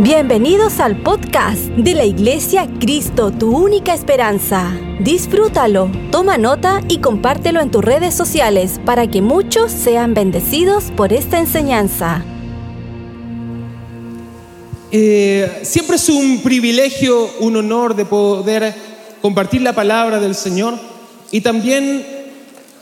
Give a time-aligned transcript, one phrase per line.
[0.00, 4.72] Bienvenidos al podcast de la Iglesia Cristo, tu única esperanza.
[5.00, 11.12] Disfrútalo, toma nota y compártelo en tus redes sociales para que muchos sean bendecidos por
[11.12, 12.22] esta enseñanza.
[14.92, 18.72] Eh, siempre es un privilegio, un honor de poder
[19.20, 20.74] compartir la palabra del Señor
[21.32, 22.06] y también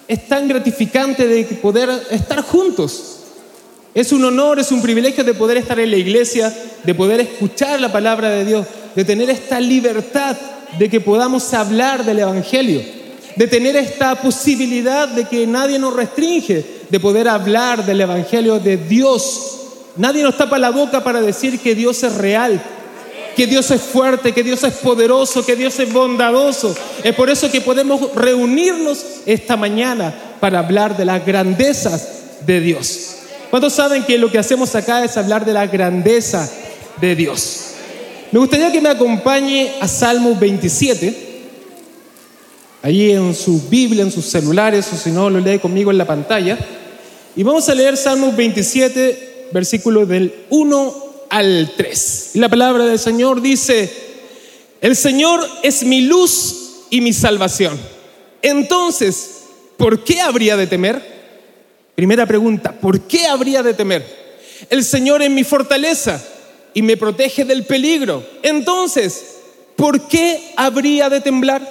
[0.07, 3.16] es tan gratificante de poder estar juntos.
[3.97, 7.81] Es un honor, es un privilegio de poder estar en la iglesia, de poder escuchar
[7.81, 10.37] la palabra de Dios, de tener esta libertad
[10.79, 12.83] de que podamos hablar del Evangelio,
[13.37, 18.77] de tener esta posibilidad de que nadie nos restringe, de poder hablar del Evangelio de
[18.77, 19.61] Dios.
[19.97, 22.63] Nadie nos tapa la boca para decir que Dios es real,
[23.35, 26.77] que Dios es fuerte, que Dios es poderoso, que Dios es bondadoso.
[27.03, 32.09] Es por eso que podemos reunirnos esta mañana para hablar de las grandezas
[32.45, 33.16] de Dios.
[33.51, 36.51] ¿Cuántos saben que lo que hacemos acá es hablar de la grandeza
[37.01, 37.61] de Dios?
[38.33, 41.15] Me gustaría que me acompañe a Salmo 27,
[42.83, 46.07] allí en su Biblia, en sus celulares, o si no, lo lee conmigo en la
[46.07, 46.59] pantalla.
[47.37, 50.95] Y vamos a leer Salmo 27, versículos del 1
[51.31, 52.31] al 3.
[52.35, 53.93] Y la palabra del Señor dice,
[54.81, 57.79] el Señor es mi luz y mi salvación.
[58.43, 59.43] Entonces,
[59.77, 61.16] ¿por qué habría de temer?
[61.97, 64.05] Primera pregunta, ¿por qué habría de temer?
[64.69, 66.23] El Señor es mi fortaleza
[66.75, 68.23] y me protege del peligro.
[68.43, 69.39] Entonces,
[69.77, 71.67] ¿por qué habría de temblar?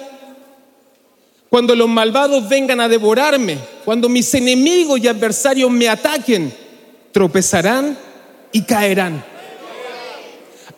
[1.48, 6.52] Cuando los malvados vengan a devorarme, cuando mis enemigos y adversarios me ataquen,
[7.12, 7.96] tropezarán
[8.50, 9.24] y caerán.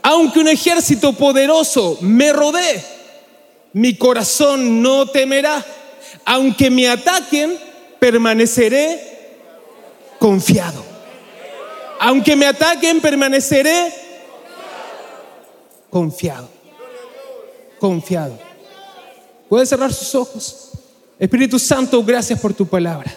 [0.03, 2.85] Aunque un ejército poderoso me rodee,
[3.73, 5.65] mi corazón no temerá.
[6.27, 7.57] Aunque me ataquen,
[7.99, 9.18] permaneceré
[10.19, 10.85] confiado.
[12.01, 13.93] Aunque me ataquen, permaneceré
[15.91, 16.49] confiado.
[17.79, 18.39] Confiado.
[19.49, 20.71] Puede cerrar sus ojos.
[21.19, 23.13] Espíritu Santo, gracias por tu palabra.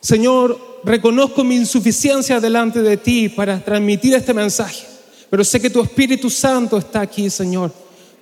[0.00, 4.84] Señor, reconozco mi insuficiencia delante de ti para transmitir este mensaje,
[5.28, 7.72] pero sé que tu Espíritu Santo está aquí, Señor,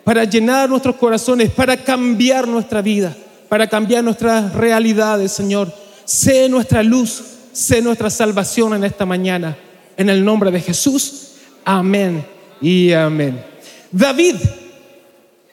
[0.03, 3.14] para llenar nuestros corazones, para cambiar nuestra vida,
[3.48, 5.72] para cambiar nuestras realidades, Señor.
[6.04, 7.22] Sé nuestra luz,
[7.56, 9.56] sé nuestra salvación en esta mañana.
[9.97, 11.33] En el nombre de Jesús,
[11.65, 12.22] amén
[12.61, 13.43] y amén.
[13.91, 14.37] David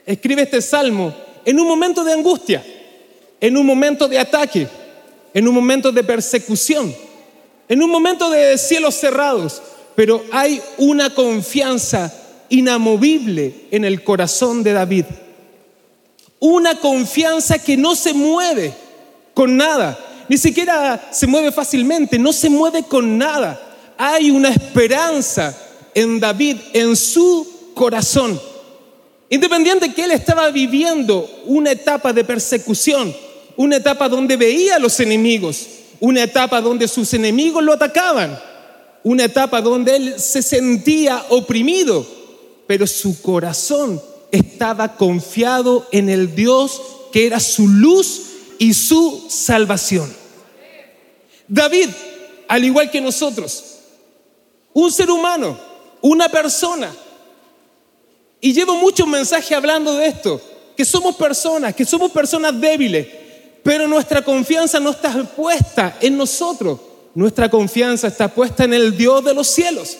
[0.06, 1.14] escribe este salmo
[1.46, 2.62] en un momento de angustia,
[3.40, 4.68] en un momento de ataque,
[5.34, 6.94] en un momento de persecución,
[7.70, 9.62] en un momento de cielos cerrados,
[9.96, 12.14] pero hay una confianza
[12.50, 15.06] inamovible en el corazón de David.
[16.40, 18.74] Una confianza que no se mueve
[19.34, 19.98] con nada,
[20.30, 23.60] ni siquiera se mueve fácilmente, no se mueve con nada.
[23.98, 25.56] Hay una esperanza
[25.94, 28.40] en David, en su corazón.
[29.30, 33.14] Independiente que él estaba viviendo una etapa de persecución,
[33.58, 35.68] una etapa donde veía a los enemigos,
[36.00, 38.40] una etapa donde sus enemigos lo atacaban,
[39.04, 42.06] una etapa donde él se sentía oprimido,
[42.68, 44.02] pero su corazón
[44.32, 50.14] estaba confiado en el Dios que era su luz y su salvación.
[51.48, 51.90] David,
[52.48, 53.64] al igual que nosotros,
[54.74, 55.58] un ser humano,
[56.02, 56.92] una persona,
[58.42, 60.42] y llevo muchos mensajes hablando de esto,
[60.76, 63.08] que somos personas, que somos personas débiles,
[63.64, 66.80] pero nuestra confianza no está puesta en nosotros,
[67.16, 69.98] nuestra confianza está puesta en el Dios de los cielos.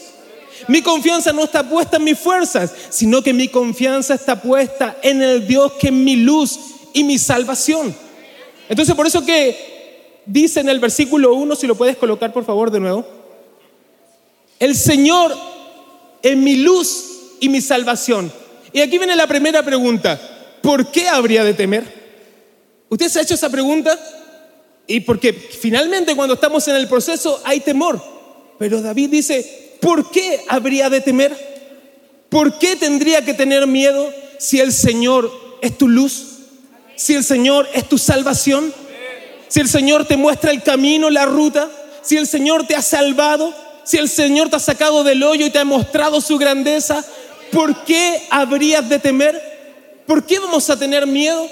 [0.68, 5.22] Mi confianza no está puesta en mis fuerzas, sino que mi confianza está puesta en
[5.22, 6.60] el Dios que es mi luz
[6.94, 7.96] y mi salvación.
[8.70, 12.72] Entonces por eso que dice en el versículo 1, si lo puedes colocar por favor
[12.72, 13.06] de nuevo,
[14.60, 15.36] el Señor
[16.22, 18.32] es mi luz y mi salvación.
[18.72, 20.20] Y aquí viene la primera pregunta,
[20.62, 21.84] ¿por qué habría de temer?
[22.90, 24.00] ¿Usted se ha hecho esa pregunta?
[24.88, 28.02] Y porque finalmente cuando estamos en el proceso hay temor.
[28.58, 31.36] Pero David dice, ¿por qué habría de temer?
[32.30, 36.33] ¿Por qué tendría que tener miedo si el Señor es tu luz?
[36.96, 38.74] Si el Señor es tu salvación,
[39.48, 41.70] si el Señor te muestra el camino, la ruta,
[42.02, 43.54] si el Señor te ha salvado,
[43.84, 47.04] si el Señor te ha sacado del hoyo y te ha mostrado su grandeza,
[47.52, 49.42] ¿por qué habrías de temer?
[50.06, 51.48] ¿Por qué vamos a tener miedo?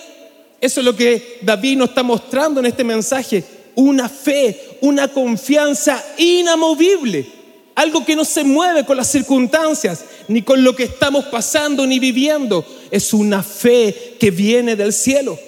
[0.60, 3.44] Eso es lo que David nos está mostrando en este mensaje.
[3.76, 7.41] Una fe, una confianza inamovible.
[7.76, 12.00] Algo que no se mueve con las circunstancias, ni con lo que estamos pasando ni
[12.00, 12.66] viviendo.
[12.92, 15.40] Es una fe que viene del cielo.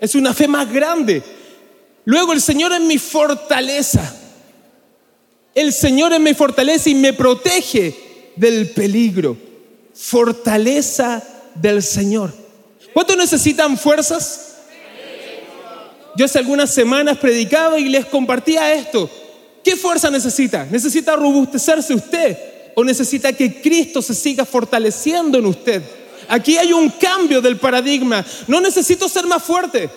[0.00, 1.22] Es una fe más grande.
[2.04, 4.14] Luego el Señor es mi fortaleza.
[5.54, 9.36] El Señor es mi fortaleza y me protege del peligro.
[9.94, 11.22] Fortaleza
[11.54, 12.32] del Señor.
[12.92, 14.56] ¿Cuántos necesitan fuerzas?
[16.16, 19.08] Yo hace algunas semanas predicaba y les compartía esto.
[19.62, 20.66] ¿Qué fuerza necesita?
[20.70, 22.38] ¿Necesita robustecerse usted
[22.74, 25.82] o necesita que Cristo se siga fortaleciendo en usted?
[26.28, 28.24] Aquí hay un cambio del paradigma.
[28.46, 29.88] No necesito ser más fuerte.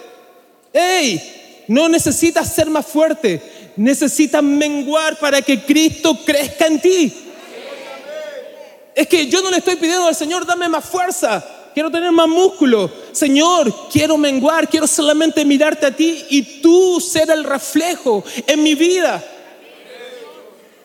[0.73, 1.65] ¡Ey!
[1.67, 3.41] No necesitas ser más fuerte.
[3.75, 7.13] Necesitas menguar para que Cristo crezca en ti.
[8.95, 11.43] Es que yo no le estoy pidiendo al Señor, dame más fuerza.
[11.73, 12.91] Quiero tener más músculo.
[13.13, 18.75] Señor, quiero menguar, quiero solamente mirarte a ti y tú ser el reflejo en mi
[18.75, 19.23] vida.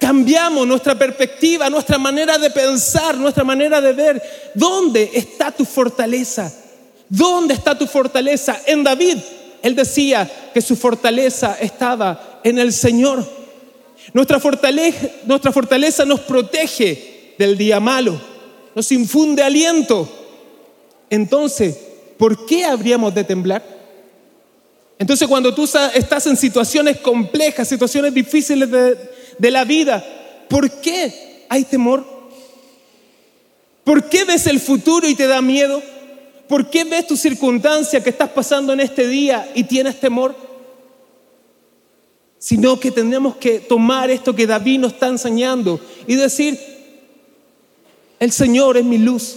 [0.06, 4.22] Cambiamos nuestra perspectiva, nuestra manera de pensar, nuestra manera de ver.
[4.54, 6.54] ¿Dónde está tu fortaleza?
[7.08, 8.56] ¿Dónde está tu fortaleza?
[8.66, 9.16] En David,
[9.64, 13.28] él decía que su fortaleza estaba en el Señor.
[14.12, 18.16] Nuestra fortaleza, nuestra fortaleza nos protege del día malo,
[18.76, 20.08] nos infunde aliento.
[21.10, 21.76] Entonces,
[22.16, 23.64] ¿por qué habríamos de temblar?
[25.00, 30.04] Entonces, cuando tú estás en situaciones complejas, situaciones difíciles de, de la vida,
[30.48, 32.04] ¿por qué hay temor?
[33.84, 35.82] ¿Por qué ves el futuro y te da miedo?
[36.48, 40.34] ¿Por qué ves tu circunstancia que estás pasando en este día y tienes temor?
[42.38, 46.58] Sino que tenemos que tomar esto que David nos está enseñando y decir,
[48.18, 49.36] el Señor es mi luz,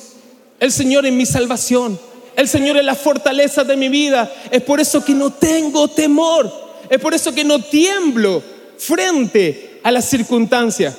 [0.60, 2.00] el Señor es mi salvación,
[2.36, 4.32] el Señor es la fortaleza de mi vida.
[4.50, 6.52] Es por eso que no tengo temor,
[6.90, 8.42] es por eso que no tiemblo
[8.78, 10.96] frente a las circunstancias.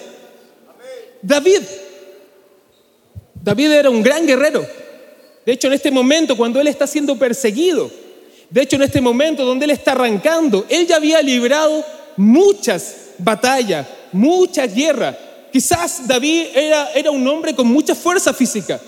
[1.22, 1.60] David,
[3.42, 4.66] David era un gran guerrero.
[5.44, 7.90] De hecho, en este momento, cuando él está siendo perseguido,
[8.50, 11.84] de hecho, en este momento donde él está arrancando, él ya había librado
[12.16, 15.16] muchas batallas, muchas guerras.
[15.52, 18.80] Quizás David era, era un hombre con mucha fuerza física.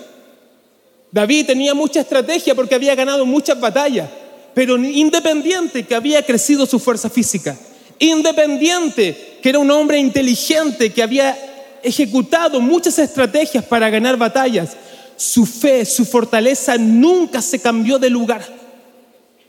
[1.11, 4.09] David tenía mucha estrategia porque había ganado muchas batallas,
[4.53, 7.55] pero independiente que había crecido su fuerza física,
[7.99, 11.37] independiente que era un hombre inteligente que había
[11.83, 14.77] ejecutado muchas estrategias para ganar batallas,
[15.17, 18.43] su fe, su fortaleza nunca se cambió de lugar.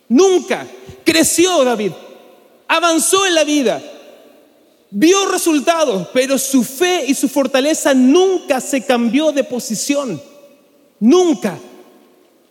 [0.08, 0.66] Nunca.
[1.04, 1.92] Creció David,
[2.66, 3.82] avanzó en la vida,
[4.90, 10.20] vio resultados, pero su fe y su fortaleza nunca se cambió de posición.
[10.98, 11.58] Nunca.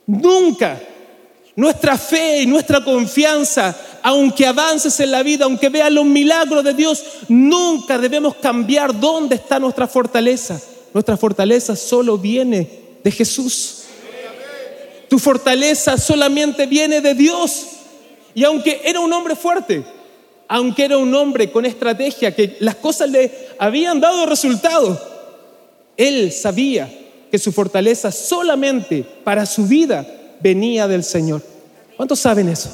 [0.06, 0.80] Nunca.
[1.56, 6.74] Nuestra fe y nuestra confianza, aunque avances en la vida, aunque veas los milagros de
[6.74, 10.62] Dios, nunca debemos cambiar dónde está nuestra fortaleza.
[10.94, 12.70] Nuestra fortaleza solo viene
[13.02, 13.84] de Jesús.
[15.08, 17.66] Tu fortaleza solamente viene de Dios.
[18.36, 19.86] Y aunque era un hombre fuerte,
[20.50, 25.00] aunque era un hombre con estrategia, que las cosas le habían dado resultados,
[25.96, 26.92] él sabía
[27.32, 30.06] que su fortaleza solamente para su vida
[30.42, 31.42] venía del Señor.
[31.96, 32.70] ¿Cuántos saben eso?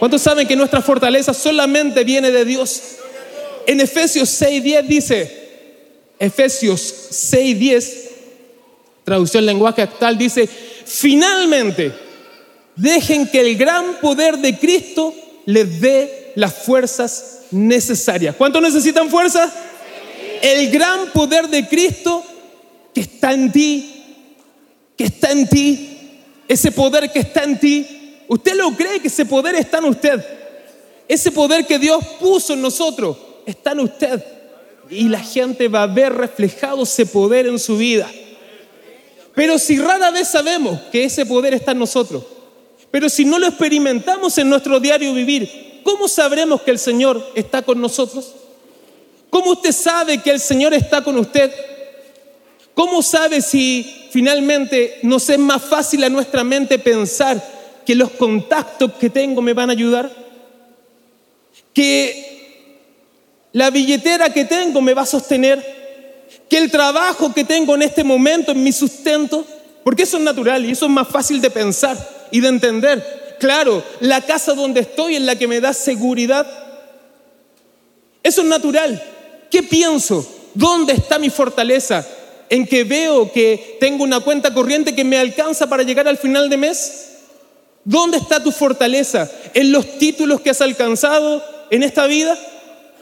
[0.00, 2.80] ¿Cuántos saben que nuestra fortaleza solamente viene de Dios?
[3.66, 5.48] En Efesios 6:10 dice,
[6.18, 6.80] Efesios
[7.10, 8.08] 6:10,
[9.04, 10.48] traducción lenguaje actual, dice,
[10.86, 11.92] finalmente,
[12.76, 15.14] dejen que el gran poder de Cristo
[15.44, 18.34] les dé las fuerzas necesarias.
[18.36, 19.52] ¿Cuántos necesitan fuerza?
[20.40, 22.24] El gran poder de Cristo
[22.94, 24.02] que está en ti,
[24.96, 25.98] que está en ti,
[26.48, 27.99] ese poder que está en ti,
[28.30, 30.24] ¿usted lo cree que ese poder está en usted?
[31.08, 34.24] Ese poder que Dios puso en nosotros está en usted.
[34.88, 38.08] Y la gente va a ver reflejado ese poder en su vida.
[39.34, 42.22] Pero si rara vez sabemos que ese poder está en nosotros,
[42.92, 47.62] pero si no lo experimentamos en nuestro diario vivir, ¿cómo sabremos que el Señor está
[47.62, 48.34] con nosotros?
[49.30, 51.52] ¿Cómo usted sabe que el Señor está con usted?
[52.74, 58.92] ¿Cómo sabe si finalmente nos es más fácil a nuestra mente pensar que los contactos
[58.94, 60.10] que tengo me van a ayudar?
[61.72, 62.28] Que
[63.52, 65.80] la billetera que tengo me va a sostener?
[66.50, 69.46] que el trabajo que tengo en este momento, en mi sustento,
[69.84, 71.96] porque eso es natural y eso es más fácil de pensar
[72.32, 73.36] y de entender.
[73.38, 76.46] Claro, la casa donde estoy es la que me da seguridad.
[78.22, 79.00] Eso es natural.
[79.48, 80.28] ¿Qué pienso?
[80.52, 82.06] ¿Dónde está mi fortaleza?
[82.48, 86.50] ¿En que veo que tengo una cuenta corriente que me alcanza para llegar al final
[86.50, 87.09] de mes?
[87.84, 89.30] ¿Dónde está tu fortaleza?
[89.54, 92.38] ¿En los títulos que has alcanzado en esta vida?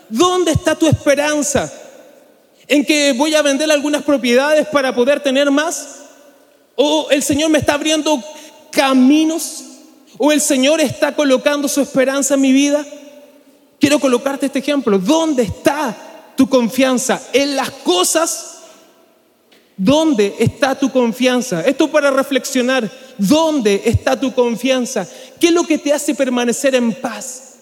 [0.09, 1.71] ¿Dónde está tu esperanza?
[2.69, 6.01] en que voy a vender algunas propiedades para poder tener más?
[6.77, 8.23] ¿O el Señor me está abriendo
[8.71, 9.65] caminos?
[10.19, 12.87] ¿O el Señor está colocando su esperanza en mi vida?
[13.81, 14.99] Quiero colocarte este ejemplo.
[14.99, 15.97] ¿Dónde está
[16.37, 17.21] tu confianza?
[17.33, 18.55] ¿En las cosas
[19.81, 21.61] ¿Dónde está tu confianza?
[21.61, 22.91] Esto para reflexionar.
[23.19, 25.07] ¿Dónde está tu confianza?
[25.41, 27.57] ¿Qué es lo que te hace permanecer en paz?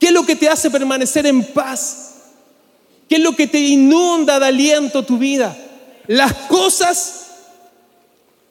[0.00, 2.14] ¿Qué es lo que te hace permanecer en paz?
[3.08, 5.56] ¿Qué es lo que te inunda de aliento tu vida?
[6.08, 7.26] ¿Las cosas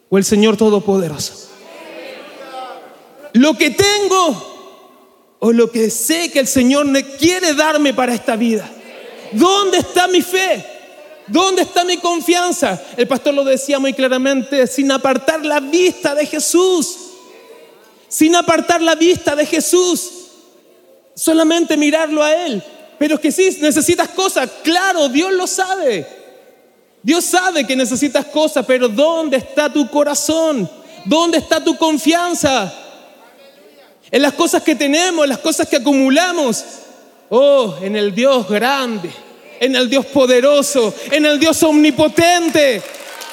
[0.10, 1.50] o el Señor Todopoderoso?
[3.34, 8.70] ¿Lo que tengo o lo que sé que el Señor quiere darme para esta vida?
[9.34, 10.71] ¿Dónde está mi fe?
[11.32, 12.82] ¿Dónde está mi confianza?
[12.98, 16.98] El pastor lo decía muy claramente, sin apartar la vista de Jesús.
[18.10, 20.12] Sin apartar la vista de Jesús.
[21.16, 22.62] Solamente mirarlo a Él.
[23.00, 24.50] Pero es que sí, necesitas cosas.
[24.62, 26.06] Claro, Dios lo sabe.
[27.02, 30.70] Dios sabe que necesitas cosas, pero ¿dónde está tu corazón?
[31.06, 32.72] ¿Dónde está tu confianza?
[34.12, 36.64] En las cosas que tenemos, en las cosas que acumulamos.
[37.30, 39.10] Oh, en el Dios grande,
[39.62, 42.82] en el Dios poderoso, en el Dios omnipotente,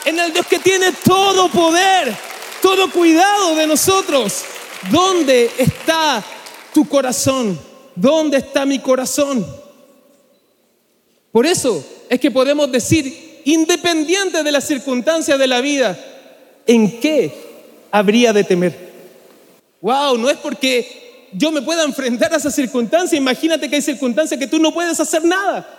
[0.04, 2.14] en el Dios que tiene todo poder,
[2.61, 4.44] todo cuidado de nosotros.
[4.90, 6.23] ¿Dónde está
[6.75, 7.58] tu corazón?
[7.94, 9.44] ¿Dónde está mi corazón?
[11.32, 15.99] Por eso es que podemos decir, independiente de las circunstancias de la vida,
[16.66, 17.32] ¿en qué
[17.90, 18.88] habría de temer?
[19.80, 23.16] Wow, no es porque yo me pueda enfrentar a esa circunstancia.
[23.16, 25.77] Imagínate que hay circunstancias que tú no puedes hacer nada.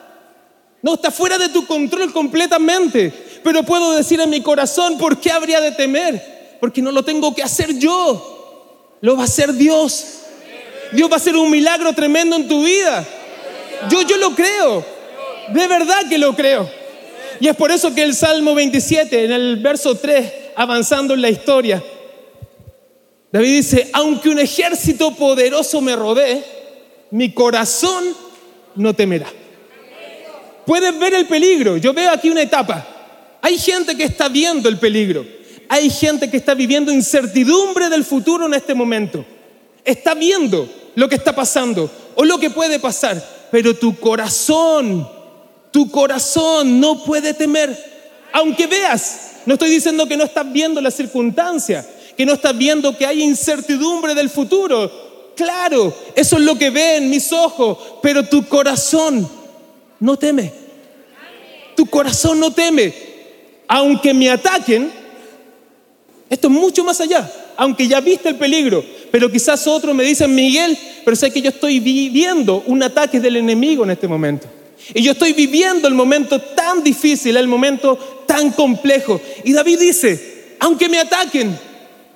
[0.82, 3.12] No, está fuera de tu control completamente.
[3.44, 6.58] Pero puedo decir en mi corazón, ¿por qué habría de temer?
[6.60, 8.98] Porque no lo tengo que hacer yo.
[9.02, 10.06] Lo va a hacer Dios.
[10.92, 13.06] Dios va a hacer un milagro tremendo en tu vida.
[13.90, 14.86] Yo, yo lo creo.
[15.54, 16.70] De verdad que lo creo.
[17.40, 21.30] Y es por eso que el Salmo 27, en el verso 3, avanzando en la
[21.30, 21.82] historia,
[23.32, 26.44] David dice, aunque un ejército poderoso me rodee,
[27.12, 28.04] mi corazón
[28.76, 29.28] no temerá.
[30.70, 31.78] Puedes ver el peligro.
[31.78, 32.86] Yo veo aquí una etapa.
[33.42, 35.26] Hay gente que está viendo el peligro.
[35.68, 39.26] Hay gente que está viviendo incertidumbre del futuro en este momento.
[39.84, 45.10] Está viendo lo que está pasando o lo que puede pasar, pero tu corazón,
[45.72, 47.76] tu corazón no puede temer.
[48.32, 51.84] Aunque veas, no estoy diciendo que no estás viendo la circunstancia,
[52.16, 55.34] que no estás viendo que hay incertidumbre del futuro.
[55.36, 59.39] Claro, eso es lo que ven mis ojos, pero tu corazón
[60.00, 60.52] no teme.
[61.76, 62.94] Tu corazón no teme.
[63.68, 64.92] Aunque me ataquen,
[66.30, 67.32] esto es mucho más allá.
[67.58, 71.50] Aunque ya viste el peligro, pero quizás otros me dicen, Miguel, pero sé que yo
[71.50, 74.48] estoy viviendo un ataque del enemigo en este momento.
[74.94, 79.20] Y yo estoy viviendo el momento tan difícil, el momento tan complejo.
[79.44, 81.58] Y David dice, aunque me ataquen,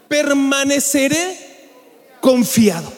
[0.08, 1.38] permaneceré
[2.22, 2.92] confiado.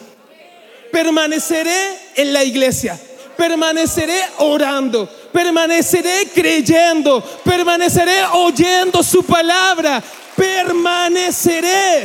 [0.92, 1.76] Permaneceré
[2.14, 2.98] en la iglesia.
[3.36, 5.08] Permaneceré orando.
[5.32, 7.22] Permaneceré creyendo.
[7.44, 10.02] Permaneceré oyendo su palabra.
[10.36, 12.02] Permaneceré.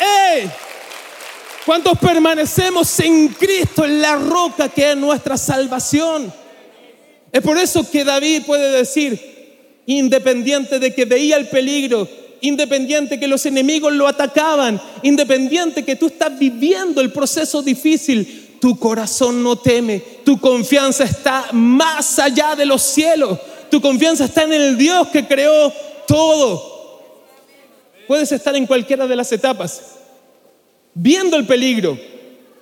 [0.00, 0.50] ¡Ey!
[1.64, 6.32] ¿Cuántos permanecemos en Cristo, en la roca que es nuestra salvación?
[7.30, 12.08] Es por eso que David puede decir, independiente de que veía el peligro,
[12.40, 18.78] independiente que los enemigos lo atacaban, independiente que tú estás viviendo el proceso difícil, tu
[18.78, 23.36] corazón no teme, tu confianza está más allá de los cielos,
[23.68, 25.72] tu confianza está en el Dios que creó
[26.06, 27.02] todo.
[28.06, 29.96] Puedes estar en cualquiera de las etapas,
[30.94, 31.98] viendo el peligro,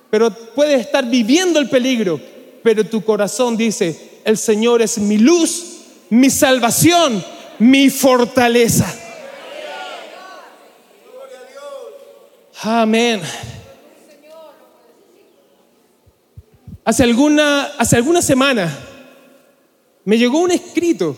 [0.09, 2.19] pero puedes estar viviendo el peligro,
[2.63, 7.23] pero tu corazón dice, el Señor es mi luz, mi salvación,
[7.59, 8.91] mi fortaleza.
[12.63, 13.21] Amén.
[16.83, 18.75] Hace alguna, hace alguna semana
[20.03, 21.15] me llegó un escrito,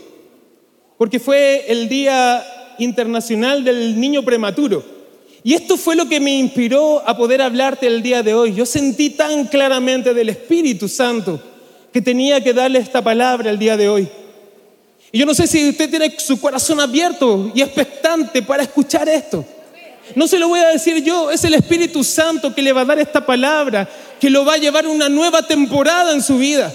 [0.97, 2.43] porque fue el Día
[2.79, 4.83] Internacional del Niño Prematuro.
[5.41, 8.53] Y esto fue lo que me inspiró a poder hablarte el día de hoy.
[8.53, 11.41] Yo sentí tan claramente del Espíritu Santo
[11.91, 14.07] que tenía que darle esta palabra el día de hoy.
[15.11, 19.45] Y yo no sé si usted tiene su corazón abierto y expectante para escuchar esto.
[20.15, 22.85] No se lo voy a decir yo, es el Espíritu Santo que le va a
[22.85, 23.87] dar esta palabra,
[24.19, 26.73] que lo va a llevar una nueva temporada en su vida.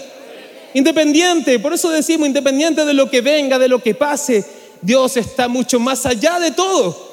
[0.75, 4.45] Independiente, por eso decimos, independiente de lo que venga, de lo que pase,
[4.81, 7.09] Dios está mucho más allá de todo.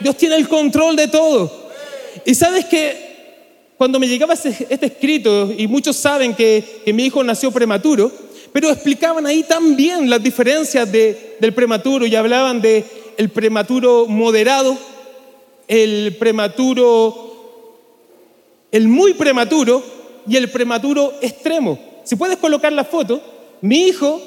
[0.00, 1.70] Dios tiene el control de todo.
[2.24, 3.14] Y sabes que
[3.76, 8.10] cuando me llegaba este, escrito, y muchos saben que, mi hijo nació prematuro,
[8.52, 12.84] pero explicaban ahí también las diferencias del prematuro y hablaban de
[13.16, 14.76] el prematuro moderado,
[15.68, 17.78] el prematuro,
[18.70, 19.82] el muy prematuro
[20.26, 21.78] y el prematuro extremo.
[22.04, 23.22] Si puedes colocar la foto,
[23.60, 24.20] mi hijo,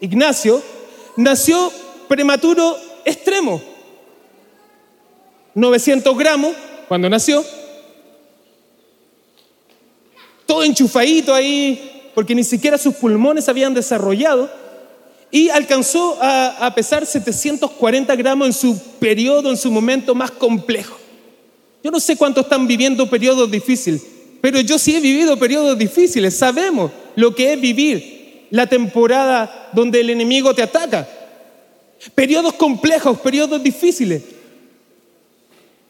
[0.00, 0.62] Ignacio,
[1.16, 1.72] nació
[2.08, 3.60] prematuro extremo.
[5.54, 6.54] 900 gramos
[6.88, 7.44] cuando nació.
[10.44, 14.50] Todo enchufadito ahí, porque ni siquiera sus pulmones habían desarrollado.
[15.36, 20.96] Y alcanzó a, pesar 740 gramos en su periodo, en su momento más complejo.
[21.84, 24.00] Yo no sé cuántos están viviendo periodos difíciles,
[24.40, 26.34] pero yo sí he vivido periodos difíciles.
[26.34, 31.06] Sabemos lo que es vivir la temporada donde el enemigo te ataca.
[32.14, 34.22] Periodos complejos, periodos difíciles.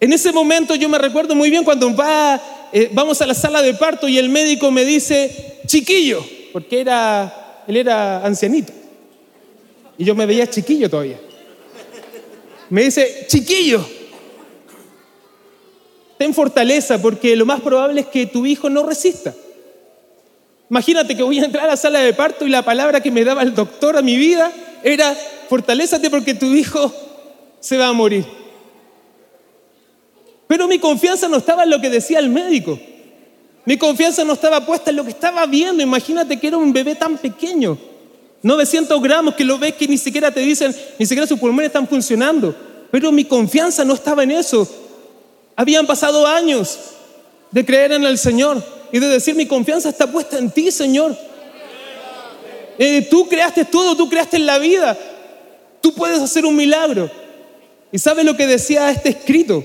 [0.01, 3.63] En ese momento yo me recuerdo muy bien cuando va, eh, vamos a la sala
[3.63, 8.73] de parto y el médico me dice, chiquillo, porque era, él era ancianito.
[9.99, 11.21] Y yo me veía chiquillo todavía.
[12.69, 13.87] Me dice, chiquillo,
[16.19, 19.35] ten fortaleza porque lo más probable es que tu hijo no resista.
[20.69, 23.25] Imagínate que voy a entrar a la sala de parto y la palabra que me
[23.25, 25.15] daba el doctor a mi vida era,
[25.49, 26.93] fortalézate porque tu hijo
[27.61, 28.25] se va a morir.
[30.49, 32.79] Pero mi confianza no estaba en lo que decía el médico.
[33.65, 35.83] Mi confianza no estaba puesta en lo que estaba viendo.
[35.83, 37.77] Imagínate que era un bebé tan pequeño.
[38.47, 41.89] 900 gramos que lo ves que ni siquiera te dicen, ni siquiera sus pulmones están
[41.89, 42.55] funcionando.
[42.93, 44.69] Pero mi confianza no estaba en eso.
[45.57, 46.79] Habían pasado años
[47.51, 48.63] de creer en el Señor
[48.93, 51.17] y de decir, mi confianza está puesta en ti, Señor.
[52.79, 54.97] Eh, tú creaste todo, tú creaste la vida.
[55.81, 57.11] Tú puedes hacer un milagro.
[57.91, 59.65] ¿Y sabes lo que decía este escrito?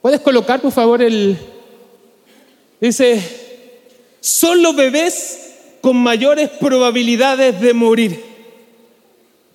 [0.00, 1.36] ¿Puedes colocar, por favor, el...
[2.80, 3.20] Dice,
[4.20, 5.45] son los bebés
[5.86, 8.20] con mayores probabilidades de morir.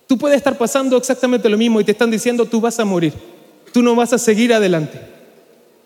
[0.06, 3.12] Tú puedes estar pasando exactamente lo mismo y te están diciendo, tú vas a morir,
[3.70, 4.98] tú no vas a seguir adelante.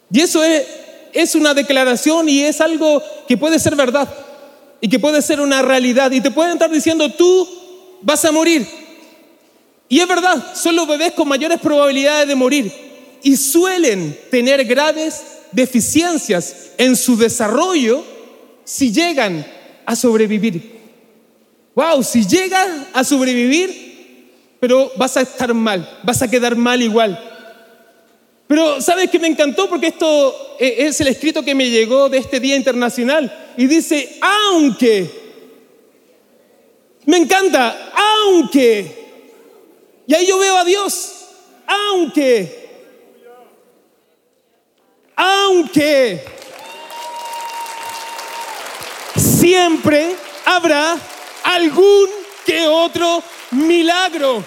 [0.09, 0.65] Y eso es,
[1.13, 4.09] es una declaración y es algo que puede ser verdad
[4.81, 6.13] y que puede ser una realidad.
[6.13, 7.49] Y te pueden estar diciendo, tú
[8.03, 8.65] vas a morir.
[9.89, 12.73] Y es verdad, son los bebés con mayores probabilidades de morir
[13.21, 18.05] y suelen tener graves deficiencias en su desarrollo
[18.65, 19.56] si llegan
[19.87, 20.77] a sobrevivir.
[21.75, 27.19] Wow, si llegas a sobrevivir, pero vas a estar mal, vas a quedar mal igual.
[28.47, 32.19] Pero sabes que me encantó porque esto eh, es el escrito que me llegó de
[32.19, 35.11] este Día Internacional y dice, aunque,
[37.05, 39.05] me encanta, aunque,
[40.07, 41.13] y ahí yo veo a Dios,
[41.67, 42.67] aunque,
[45.17, 46.36] aunque,
[49.47, 50.97] siempre habrá
[51.45, 52.09] algún
[52.45, 54.43] que otro milagro.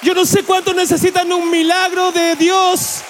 [0.00, 3.02] Yo no sé cuántos necesitan un milagro de Dios.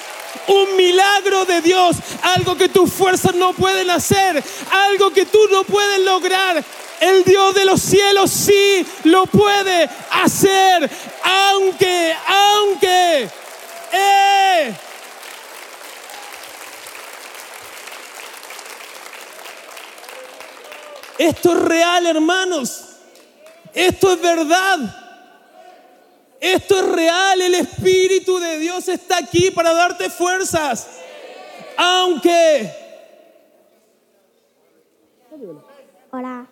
[0.48, 1.98] Un milagro de Dios.
[2.34, 4.42] Algo que tus fuerzas no pueden hacer.
[4.88, 6.64] Algo que tú no puedes lograr.
[6.98, 10.90] El Dios de los cielos sí lo puede hacer.
[11.22, 13.28] Aunque, aunque.
[13.92, 14.74] Eh,
[21.18, 22.84] Esto es real, hermanos.
[23.74, 24.78] Esto es verdad.
[26.40, 27.42] Esto es real.
[27.42, 30.86] El Espíritu de Dios está aquí para darte fuerzas.
[31.76, 32.72] Aunque...
[36.10, 36.46] Hola.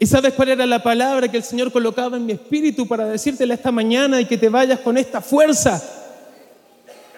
[0.00, 3.54] ¿Y sabes cuál era la palabra que el Señor colocaba en mi espíritu para decírtela
[3.54, 5.82] esta mañana y que te vayas con esta fuerza?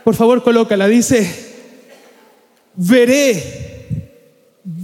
[0.03, 0.87] Por favor, colócala.
[0.87, 1.55] Dice,
[2.75, 3.70] veré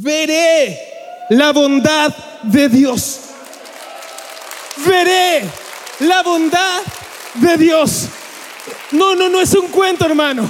[0.06, 3.20] veré la bondad de Dios.
[4.76, 5.42] Veré
[6.00, 6.80] la bondad
[7.34, 8.06] de Dios.
[8.92, 10.48] No, no, no es un cuento, hermano.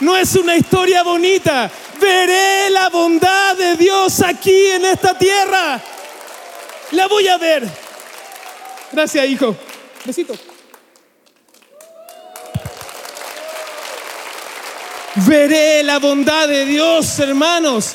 [0.00, 1.70] No es una historia bonita.
[2.00, 5.80] Veré la bondad de Dios aquí en esta tierra.
[6.92, 7.68] La voy a ver.
[8.90, 9.54] Gracias, hijo.
[10.04, 10.34] Besito.
[15.16, 17.94] Veré la bondad de Dios, hermanos.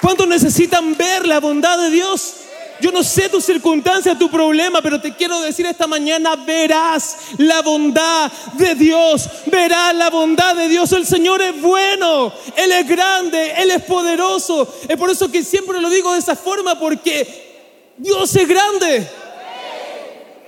[0.00, 2.34] ¿Cuántos necesitan ver la bondad de Dios?
[2.80, 7.60] Yo no sé tu circunstancia, tu problema, pero te quiero decir esta mañana, verás la
[7.60, 10.90] bondad de Dios, verás la bondad de Dios.
[10.92, 14.74] El Señor es bueno, Él es grande, Él es poderoso.
[14.88, 19.06] Es por eso que siempre lo digo de esa forma, porque Dios es grande,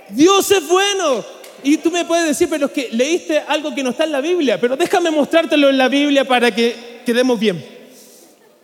[0.09, 1.23] Dios es bueno.
[1.61, 4.21] Y tú me puedes decir, pero es que leíste algo que no está en la
[4.21, 7.72] Biblia, pero déjame mostrártelo en la Biblia para que quedemos bien.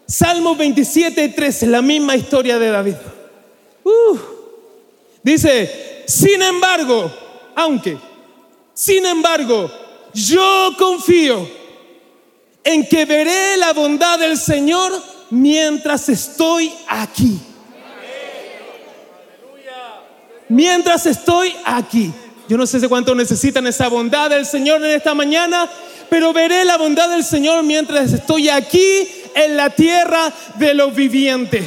[0.09, 2.95] Salmo 27, 13, la misma historia de David.
[3.83, 4.17] Uh.
[5.21, 7.11] dice, sin embargo,
[7.55, 7.95] aunque,
[8.73, 9.69] sin embargo,
[10.11, 11.47] yo confío
[12.63, 14.91] en que veré la bondad del Señor
[15.29, 17.39] mientras estoy aquí.
[20.47, 22.11] mientras estoy aquí.
[22.47, 25.69] Yo no sé cuánto necesitan esa bondad del Señor en esta mañana,
[26.09, 29.07] pero veré la bondad del Señor mientras estoy aquí
[29.45, 31.63] en la tierra de los vivientes.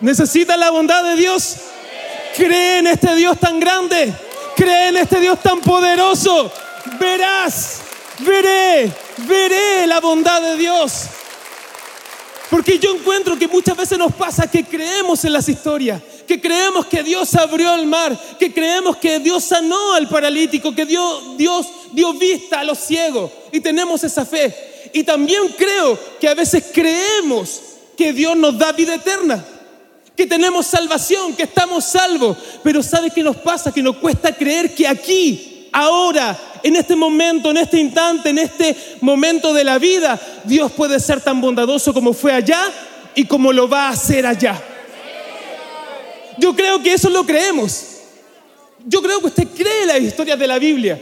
[0.00, 1.56] ¿Necesita la bondad de Dios?
[2.36, 4.12] Cree en este Dios tan grande.
[4.56, 6.52] Cree en este Dios tan poderoso.
[6.98, 7.78] Verás,
[8.18, 11.04] veré, veré la bondad de Dios.
[12.50, 16.84] Porque yo encuentro que muchas veces nos pasa que creemos en las historias, que creemos
[16.86, 21.66] que Dios abrió el mar, que creemos que Dios sanó al paralítico, que Dios, Dios
[21.92, 24.71] dio vista a los ciegos y tenemos esa fe.
[24.92, 27.60] Y también creo que a veces creemos
[27.96, 29.44] que Dios nos da vida eterna,
[30.16, 32.36] que tenemos salvación, que estamos salvos.
[32.62, 33.72] Pero ¿sabe qué nos pasa?
[33.72, 38.76] Que nos cuesta creer que aquí, ahora, en este momento, en este instante, en este
[39.00, 42.62] momento de la vida, Dios puede ser tan bondadoso como fue allá
[43.14, 44.60] y como lo va a hacer allá.
[46.38, 47.86] Yo creo que eso lo creemos.
[48.84, 51.00] Yo creo que usted cree las historias de la Biblia.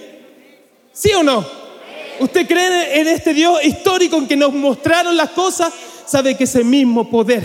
[0.92, 1.59] ¿Sí o no?
[2.20, 5.72] ¿Usted cree en este Dios histórico en que nos mostraron las cosas?
[6.04, 7.42] Sabe que ese mismo poder,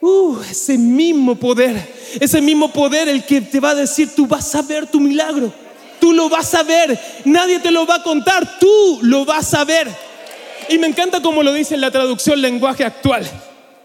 [0.00, 4.54] uh, ese mismo poder, ese mismo poder el que te va a decir, tú vas
[4.54, 5.52] a ver tu milagro,
[5.98, 9.64] tú lo vas a ver, nadie te lo va a contar, tú lo vas a
[9.64, 9.88] ver.
[10.68, 13.28] Y me encanta como lo dice en la traducción lenguaje actual.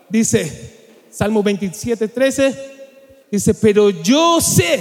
[0.09, 0.75] Dice,
[1.09, 2.71] Salmo 27, 13,
[3.31, 4.79] dice, pero yo sé,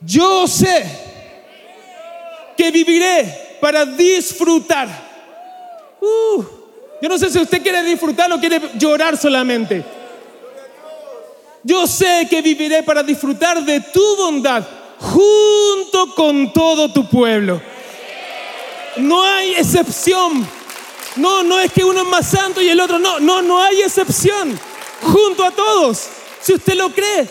[0.00, 1.11] yo sé
[2.62, 4.88] que viviré para disfrutar.
[6.00, 6.44] Uh,
[7.00, 9.84] yo no sé si usted quiere disfrutar o quiere llorar solamente.
[11.64, 14.64] Yo sé que viviré para disfrutar de tu bondad
[15.00, 17.60] junto con todo tu pueblo.
[18.98, 20.46] No hay excepción.
[21.16, 23.18] No, no es que uno es más santo y el otro no.
[23.18, 24.56] No, no hay excepción.
[25.02, 26.06] Junto a todos.
[26.40, 27.28] Si usted lo cree,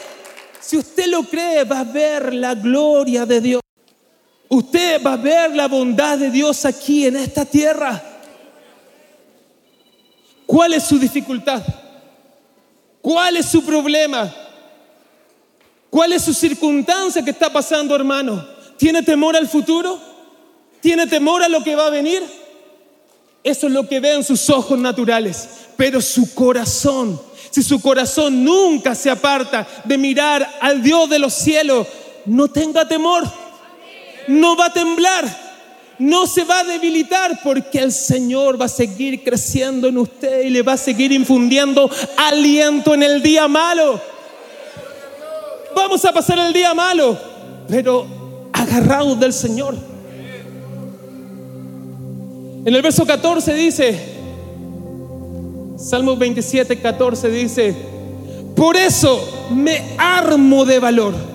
[0.60, 3.62] si usted lo cree, va a ver la gloria de Dios.
[4.54, 8.04] Usted va a ver la bondad de Dios aquí en esta tierra.
[10.46, 11.64] ¿Cuál es su dificultad?
[13.02, 14.30] ¿Cuál es su problema?
[15.90, 18.46] ¿Cuál es su circunstancia que está pasando, hermano?
[18.76, 19.98] ¿Tiene temor al futuro?
[20.82, 22.22] ¿Tiene temor a lo que va a venir?
[23.46, 28.44] Eso es lo que ve en sus ojos naturales, pero su corazón, si su corazón
[28.44, 31.88] nunca se aparta de mirar al Dios de los cielos,
[32.26, 33.41] no tenga temor
[34.28, 35.26] no va a temblar,
[36.00, 40.50] no se va a debilitar porque el Señor va a seguir creciendo en usted y
[40.50, 44.02] le va a seguir infundiendo aliento en el día malo.
[45.76, 47.18] Vamos a pasar el día malo,
[47.68, 48.06] pero
[48.52, 49.76] agarrados del Señor.
[52.64, 54.00] En el verso 14 dice,
[55.78, 57.76] Salmo 27, 14 dice,
[58.56, 61.31] por eso me armo de valor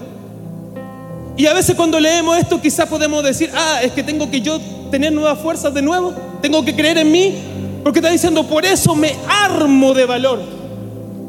[1.36, 4.58] y a veces cuando leemos esto quizás podemos decir, ah, es que tengo que yo
[4.90, 7.34] tener nuevas fuerzas de nuevo, tengo que creer en mí,
[7.82, 10.40] porque está diciendo, por eso me armo de valor.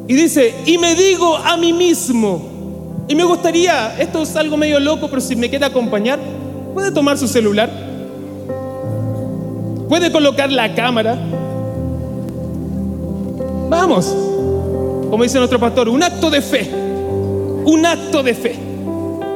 [0.08, 4.80] Y dice, y me digo a mí mismo, y me gustaría, esto es algo medio
[4.80, 6.20] loco, pero si me quiere acompañar,
[6.74, 7.70] puede tomar su celular,
[9.90, 11.18] puede colocar la cámara.
[13.70, 14.16] Vamos,
[15.10, 16.70] como dice nuestro pastor, un acto de fe,
[17.66, 18.67] un acto de fe.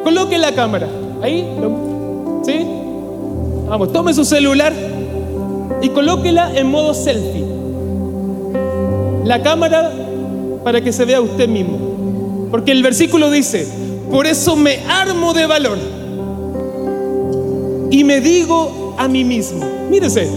[0.04, 0.88] Coloque la cámara.
[1.22, 1.46] Ahí.
[2.44, 2.66] ¿Sí?
[3.68, 4.74] Vamos, tome su celular
[5.82, 7.46] y colóquela en modo selfie.
[9.26, 9.92] La cámara
[10.64, 12.50] para que se vea usted mismo.
[12.52, 13.68] Porque el versículo dice,
[14.12, 15.78] por eso me armo de valor
[17.90, 20.30] y me digo a mí mismo, mírese.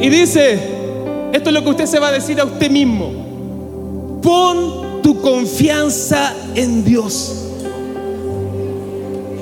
[0.00, 0.58] Y dice,
[1.32, 3.10] esto es lo que usted se va a decir a usted mismo.
[4.22, 7.32] Pon tu confianza en Dios.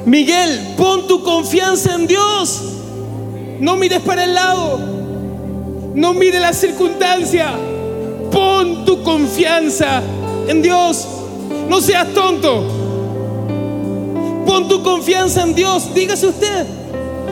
[0.04, 2.60] Miguel, pon tu confianza en Dios.
[3.60, 4.78] No mires para el lado.
[5.94, 7.54] No mires la circunstancia.
[8.30, 10.02] Pon tu confianza
[10.48, 11.08] en Dios.
[11.66, 12.62] No seas tonto.
[14.44, 15.94] Pon tu confianza en Dios.
[15.94, 16.66] Dígase usted.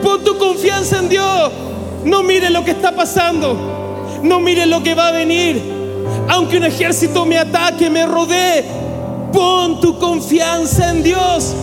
[0.01, 1.51] Pon tu confianza en Dios.
[2.03, 3.55] No mire lo que está pasando.
[4.23, 5.72] No mire lo que va a venir
[6.29, 8.65] aunque un ejército me ataque, me rodee,
[9.31, 11.53] pon tu confianza en Dios.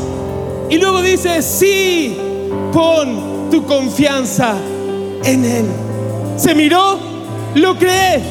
[0.68, 2.16] Y luego dice, sí,
[2.72, 4.54] pon tu confianza
[5.24, 5.66] en Él.
[6.36, 6.98] ¿Se miró?
[7.54, 8.22] ¿Lo cree?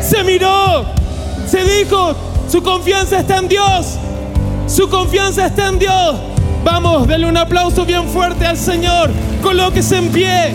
[0.00, 0.84] Se miró.
[1.46, 2.14] Se dijo,
[2.48, 3.98] su confianza está en Dios.
[4.66, 6.16] Su confianza está en Dios.
[6.64, 9.10] Vamos, denle un aplauso bien fuerte al Señor.
[9.42, 10.54] Colóquese en pie.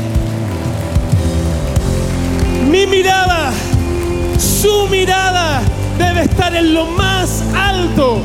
[2.69, 3.51] Mi mirada
[4.39, 5.61] su mirada
[5.97, 8.19] debe estar en lo más alto,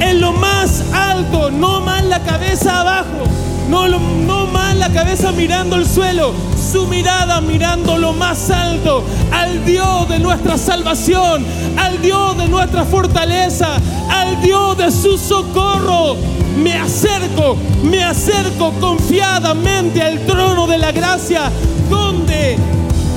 [0.00, 3.24] en lo más alto, no más la cabeza abajo,
[3.68, 6.34] no, no más la cabeza mirando el suelo,
[6.72, 11.44] su mirada mirando lo más alto, al Dios de nuestra salvación,
[11.78, 13.76] al Dios de nuestra fortaleza,
[14.10, 16.16] al Dios de su socorro.
[16.58, 21.50] Me acerco, me acerco confiadamente al trono de la gracia,
[21.90, 22.56] donde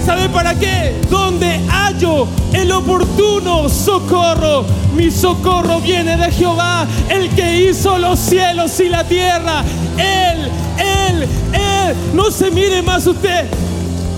[0.09, 0.99] ¿Sabe para qué?
[1.07, 4.65] Donde hallo el oportuno socorro.
[4.95, 9.63] Mi socorro viene de Jehová, el que hizo los cielos y la tierra.
[9.99, 11.95] Él, Él, Él.
[12.15, 13.45] No se mire más usted.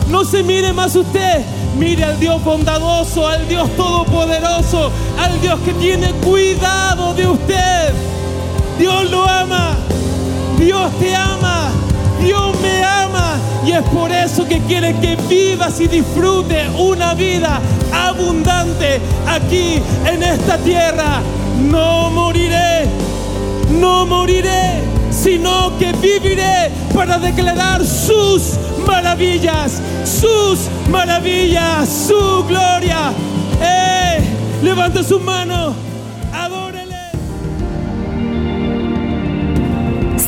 [0.07, 1.43] No se mire más usted.
[1.77, 7.93] Mire al Dios bondadoso, al Dios todopoderoso, al Dios que tiene cuidado de usted.
[8.79, 9.75] Dios lo ama.
[10.57, 11.69] Dios te ama.
[12.21, 12.70] Dios me
[13.65, 17.59] y es por eso que quiere que vivas y disfrutes una vida
[17.93, 21.21] abundante aquí en esta tierra.
[21.69, 22.85] No moriré,
[23.79, 28.53] no moriré, sino que viviré para declarar sus
[28.87, 33.11] maravillas, sus maravillas, su gloria.
[33.61, 34.19] ¡Eh!
[34.63, 35.90] Levante su mano.